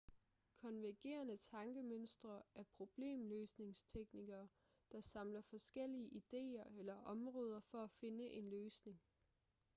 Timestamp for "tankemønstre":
1.37-2.41